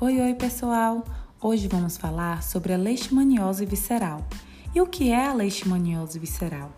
[0.00, 1.02] Oi, oi, pessoal!
[1.42, 4.24] Hoje vamos falar sobre a leishmaniose visceral.
[4.72, 6.70] E o que é a leishmaniose visceral?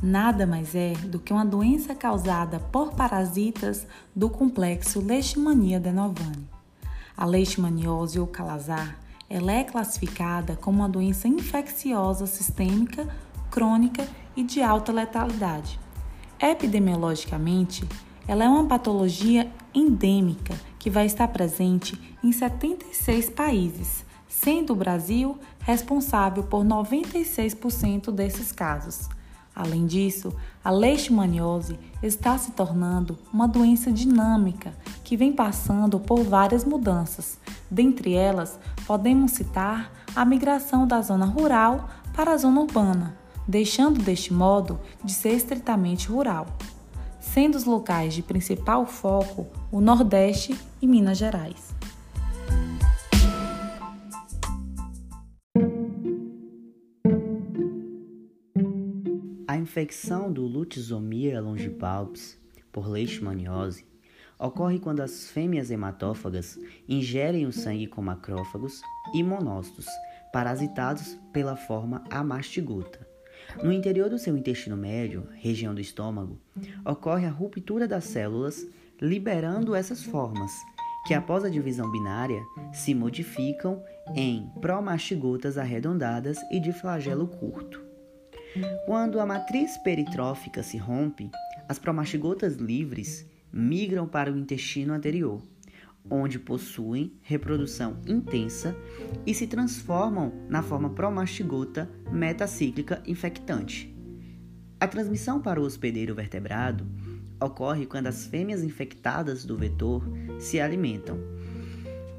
[0.00, 6.48] Nada mais é do que uma doença causada por parasitas do complexo Leishmania denovani.
[7.16, 13.04] A leishmaniose ou calazar, ela é classificada como uma doença infecciosa sistêmica,
[13.50, 14.06] crônica
[14.36, 15.76] e de alta letalidade.
[16.38, 17.84] Epidemiologicamente,
[18.28, 25.38] ela é uma patologia endêmica que vai estar presente em 76 países, sendo o Brasil
[25.60, 29.08] responsável por 96% desses casos.
[29.54, 34.72] Além disso, a leishmaniose está se tornando uma doença dinâmica
[35.04, 37.38] que vem passando por várias mudanças.
[37.70, 44.32] Dentre elas, podemos citar a migração da zona rural para a zona urbana, deixando deste
[44.32, 46.46] modo de ser estritamente rural
[47.32, 51.72] sendo os locais de principal foco o Nordeste e Minas Gerais.
[59.46, 62.36] A infecção do Lutisomia longipalpis
[62.72, 63.86] por leishmaniose
[64.36, 68.80] ocorre quando as fêmeas hematófagas ingerem o sangue com macrófagos
[69.14, 69.86] e monócitos
[70.32, 73.09] parasitados pela forma amastigota.
[73.62, 76.38] No interior do seu intestino médio, região do estômago,
[76.84, 78.66] ocorre a ruptura das células,
[79.00, 80.52] liberando essas formas,
[81.06, 83.82] que após a divisão binária se modificam
[84.14, 87.80] em promastigotas arredondadas e de flagelo curto.
[88.86, 91.30] Quando a matriz peritrófica se rompe,
[91.68, 95.42] as promastigotas livres migram para o intestino anterior,
[96.08, 98.76] onde possuem reprodução intensa
[99.26, 103.94] e se transformam na forma promastigota metacíclica infectante.
[104.78, 106.86] A transmissão para o hospedeiro vertebrado
[107.40, 110.02] ocorre quando as fêmeas infectadas do vetor
[110.38, 111.18] se alimentam.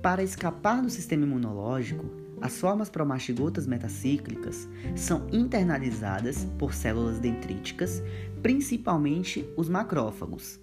[0.01, 2.05] Para escapar do sistema imunológico,
[2.41, 8.01] as formas promastigotas metacíclicas são internalizadas por células dendríticas,
[8.41, 10.59] principalmente os macrófagos.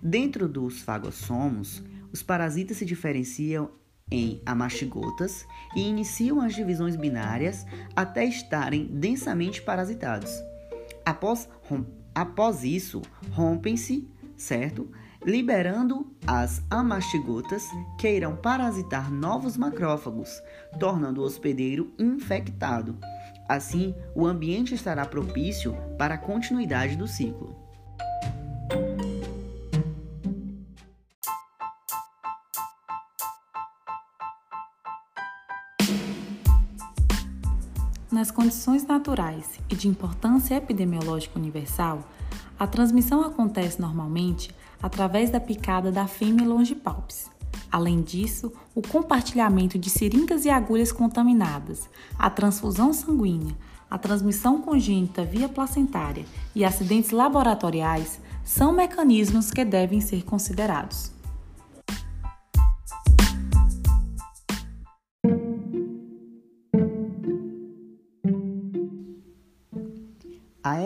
[0.00, 1.82] Dentro dos fagossomos,
[2.16, 3.70] os parasitas se diferenciam
[4.10, 5.46] em amastigotas
[5.76, 10.32] e iniciam as divisões binárias até estarem densamente parasitados.
[11.04, 11.46] Após,
[12.14, 14.90] após isso, rompem-se, certo?
[15.26, 17.68] Liberando as amastigotas
[17.98, 20.40] que irão parasitar novos macrófagos,
[20.80, 22.96] tornando o hospedeiro infectado.
[23.46, 27.65] Assim, o ambiente estará propício para a continuidade do ciclo.
[38.16, 42.02] Nas condições naturais e de importância epidemiológica universal,
[42.58, 44.50] a transmissão acontece normalmente
[44.82, 47.30] através da picada da fêmea longipalpis.
[47.70, 53.54] Além disso, o compartilhamento de seringas e agulhas contaminadas, a transfusão sanguínea,
[53.90, 56.24] a transmissão congênita via placentária
[56.54, 61.12] e acidentes laboratoriais são mecanismos que devem ser considerados.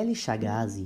[0.00, 0.14] A L.
[0.14, 0.82] chagas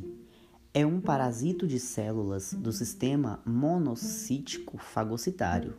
[0.74, 5.76] é um parasito de células do sistema monocítico fagocitário,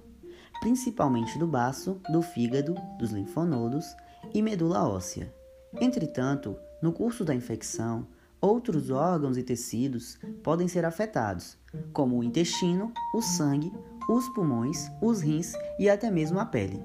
[0.61, 3.93] principalmente do baço, do fígado, dos linfonodos
[4.33, 5.35] e medula óssea.
[5.81, 8.07] Entretanto, no curso da infecção,
[8.39, 11.57] outros órgãos e tecidos podem ser afetados,
[11.91, 13.69] como o intestino, o sangue,
[14.07, 16.81] os pulmões, os rins e até mesmo a pele.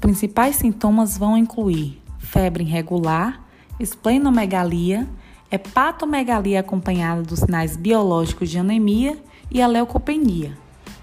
[0.00, 3.40] Principais sintomas vão incluir febre irregular,
[3.78, 5.06] esplenomegalia,
[5.50, 9.18] hepatomegalia acompanhada dos sinais biológicos de anemia
[9.50, 10.56] e a leucopenia.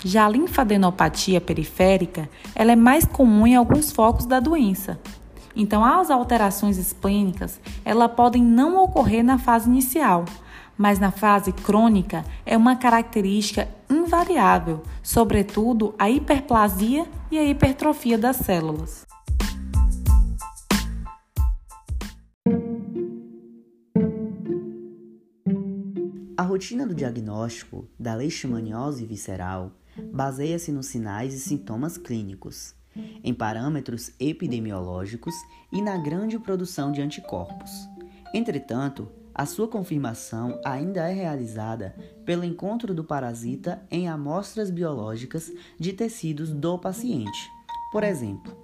[0.03, 4.99] Já a linfadenopatia periférica, ela é mais comum em alguns focos da doença.
[5.55, 10.23] Então, as alterações esplênicas, ela podem não ocorrer na fase inicial,
[10.77, 18.37] mas na fase crônica é uma característica invariável, sobretudo a hiperplasia e a hipertrofia das
[18.37, 19.05] células.
[26.37, 29.71] A rotina do diagnóstico da leishmaniose visceral
[30.13, 32.75] baseia-se nos sinais e sintomas clínicos,
[33.23, 35.33] em parâmetros epidemiológicos
[35.71, 37.71] e na grande produção de anticorpos.
[38.33, 41.95] Entretanto, a sua confirmação ainda é realizada
[42.25, 47.47] pelo encontro do parasita em amostras biológicas de tecidos do paciente.
[47.91, 48.57] Por exemplo,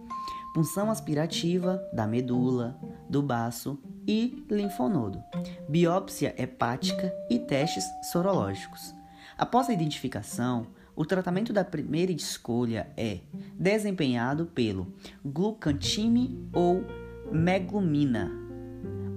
[0.51, 2.75] punção aspirativa da medula,
[3.07, 3.77] do baço
[4.07, 5.23] e linfonodo,
[5.69, 8.95] biópsia hepática e testes sorológicos.
[9.37, 10.65] Após a identificação,
[10.95, 13.19] o tratamento da primeira escolha é
[13.53, 14.91] desempenhado pelo
[15.23, 16.83] glucantime ou
[17.31, 18.42] meglumina.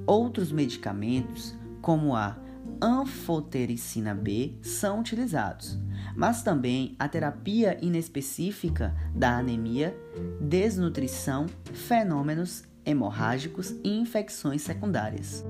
[0.06, 2.38] Outros medicamentos, como a
[2.80, 5.76] anfotericina B, são utilizados,
[6.14, 9.96] mas também a terapia inespecífica da anemia,
[10.40, 15.44] desnutrição, fenômenos hemorrágicos e infecções secundárias.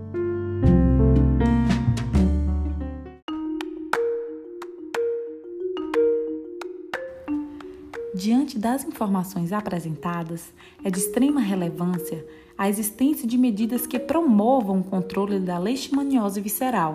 [8.15, 10.51] Diante das informações apresentadas,
[10.83, 12.25] é de extrema relevância
[12.59, 16.95] a existência de medidas que promovam o controle da leishmaniose visceral,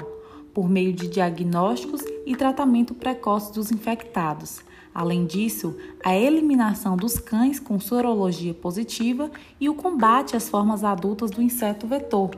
[0.54, 4.62] por meio de diagnósticos e tratamento precoce dos infectados.
[4.94, 11.32] Além disso, a eliminação dos cães com sorologia positiva e o combate às formas adultas
[11.32, 12.32] do inseto vetor,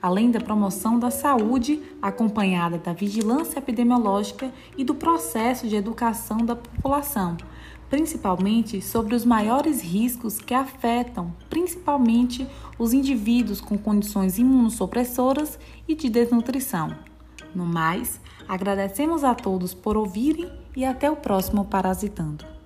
[0.00, 6.54] além da promoção da saúde, acompanhada da vigilância epidemiológica e do processo de educação da
[6.54, 7.36] população
[7.88, 12.46] principalmente sobre os maiores riscos que afetam principalmente
[12.78, 16.94] os indivíduos com condições imunossupressoras e de desnutrição.
[17.54, 22.57] No mais, agradecemos a todos por ouvirem e até o próximo Parasitando.